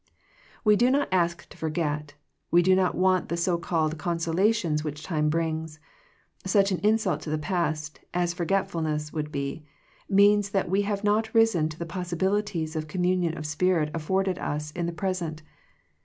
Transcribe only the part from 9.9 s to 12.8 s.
means that we have not risen to the possibilities